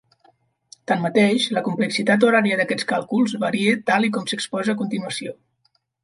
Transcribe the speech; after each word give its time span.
Tanmateix, 0.91 1.43
la 1.57 1.61
complexitat 1.67 2.23
horària 2.27 2.57
d'aquests 2.61 2.87
càlculs 2.91 3.35
varia 3.43 3.75
tal 3.91 4.07
i 4.09 4.09
com 4.15 4.25
s'exposa 4.33 4.75
a 4.75 4.79
continuació. 4.81 5.35